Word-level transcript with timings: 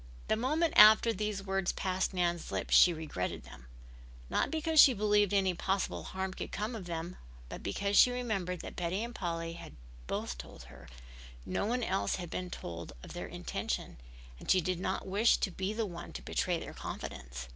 The 0.29 0.35
moment 0.35 0.73
after 0.77 1.13
these 1.13 1.43
words 1.43 1.71
passed 1.73 2.11
Nan's 2.11 2.51
lips 2.51 2.73
she 2.75 2.91
regretted 2.91 3.43
them, 3.43 3.67
not 4.31 4.49
because 4.49 4.79
she 4.79 4.95
believed 4.95 5.31
any 5.31 5.53
possible 5.53 6.05
harm 6.05 6.33
could 6.33 6.51
come 6.51 6.75
of 6.75 6.85
them 6.85 7.17
but 7.49 7.61
because 7.61 7.95
she 7.99 8.09
remembered 8.09 8.61
that 8.61 8.75
Betty 8.75 9.03
and 9.03 9.13
Polly 9.13 9.53
had 9.53 9.75
both 10.07 10.39
told 10.39 10.63
her 10.63 10.89
no 11.45 11.67
one 11.67 11.83
else 11.83 12.15
had 12.15 12.31
been 12.31 12.49
told 12.49 12.93
of 13.03 13.13
their 13.13 13.27
intention 13.27 13.97
and 14.39 14.49
she 14.49 14.59
did 14.59 14.79
not 14.79 15.05
wish 15.05 15.37
to 15.37 15.51
be 15.51 15.71
the 15.71 15.85
one 15.85 16.13
to 16.13 16.23
betray 16.23 16.57
their 16.57 16.73
confidence. 16.73 17.47